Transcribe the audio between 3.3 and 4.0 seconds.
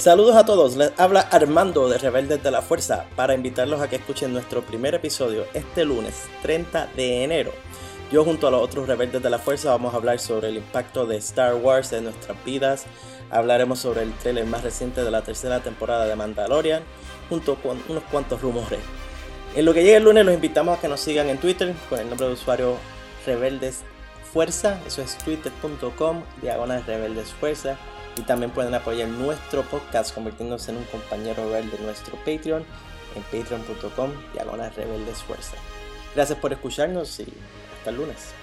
invitarlos a que